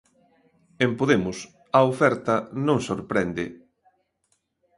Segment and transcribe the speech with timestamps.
[0.85, 1.37] En Podemos,
[1.77, 3.45] a oferta non sorprende...